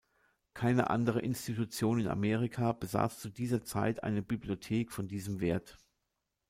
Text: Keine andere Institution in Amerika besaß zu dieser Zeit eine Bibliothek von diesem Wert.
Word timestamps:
Keine 0.55 0.89
andere 0.89 1.19
Institution 1.21 1.99
in 1.99 2.07
Amerika 2.07 2.71
besaß 2.73 3.19
zu 3.19 3.29
dieser 3.29 3.63
Zeit 3.63 4.01
eine 4.01 4.23
Bibliothek 4.23 4.91
von 4.91 5.07
diesem 5.07 5.39
Wert. 5.41 5.77